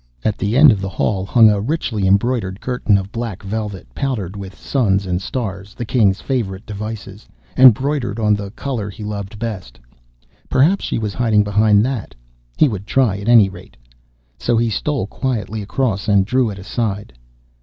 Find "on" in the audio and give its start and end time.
8.19-8.33